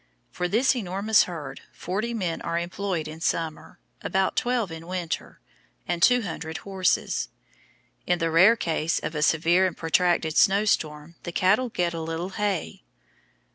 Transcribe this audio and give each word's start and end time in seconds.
For 0.31 0.47
this 0.47 0.75
enormous 0.75 1.25
herd 1.25 1.61
40 1.73 2.15
men 2.15 2.41
are 2.41 2.57
employed 2.57 3.07
in 3.07 3.21
summer, 3.21 3.77
about 4.01 4.35
12 4.35 4.71
in 4.71 4.87
winter, 4.87 5.39
and 5.87 6.01
200 6.01 6.57
horses. 6.65 7.29
In 8.07 8.17
the 8.17 8.31
rare 8.31 8.55
case 8.55 8.97
of 8.97 9.13
a 9.13 9.21
severe 9.21 9.67
and 9.67 9.77
protracted 9.77 10.35
snowstorm 10.37 11.17
the 11.21 11.31
cattle 11.31 11.69
get 11.69 11.93
a 11.93 12.01
little 12.01 12.29
hay. 12.29 12.81